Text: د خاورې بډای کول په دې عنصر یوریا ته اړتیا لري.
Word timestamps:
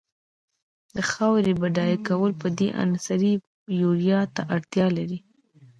د 0.95 0.97
خاورې 1.11 1.53
بډای 1.61 1.95
کول 2.07 2.31
په 2.41 2.47
دې 2.57 2.67
عنصر 2.81 3.19
یوریا 3.81 4.21
ته 4.35 4.41
اړتیا 4.55 4.87
لري. 4.97 5.19